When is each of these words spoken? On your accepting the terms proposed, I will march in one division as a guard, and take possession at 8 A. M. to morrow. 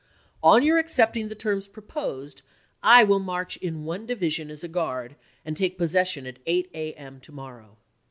On 0.41 0.63
your 0.63 0.79
accepting 0.79 1.27
the 1.29 1.35
terms 1.35 1.67
proposed, 1.67 2.41
I 2.81 3.03
will 3.03 3.19
march 3.19 3.57
in 3.57 3.83
one 3.85 4.07
division 4.07 4.49
as 4.49 4.63
a 4.63 4.67
guard, 4.67 5.15
and 5.45 5.55
take 5.55 5.77
possession 5.77 6.25
at 6.25 6.39
8 6.47 6.71
A. 6.73 6.93
M. 6.93 7.19
to 7.19 7.31
morrow. 7.31 7.77